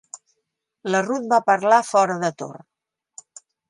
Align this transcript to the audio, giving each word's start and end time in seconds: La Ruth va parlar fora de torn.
La 0.95 1.03
Ruth 1.09 1.29
va 1.35 1.41
parlar 1.51 1.81
fora 1.93 2.19
de 2.27 2.35
torn. 2.43 2.69